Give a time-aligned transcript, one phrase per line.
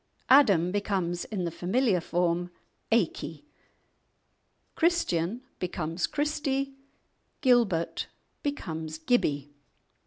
[0.31, 2.49] "Adam" becomes, in the familiar form,
[2.91, 3.43] "Aicky,"
[4.73, 6.73] "Christian" becomes "Christy,"
[7.41, 8.07] "Gilbert"
[8.41, 9.53] becomes "Gibby."